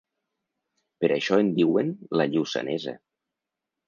[1.03, 1.91] Per això en diuen
[2.21, 2.95] ‘la Lluçanesa’.